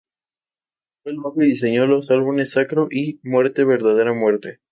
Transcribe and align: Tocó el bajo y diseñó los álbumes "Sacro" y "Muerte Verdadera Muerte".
Tocó 1.03 1.09
el 1.11 1.17
bajo 1.19 1.43
y 1.43 1.49
diseñó 1.49 1.85
los 1.85 2.09
álbumes 2.09 2.53
"Sacro" 2.53 2.87
y 2.89 3.19
"Muerte 3.21 3.63
Verdadera 3.63 4.13
Muerte". 4.13 4.57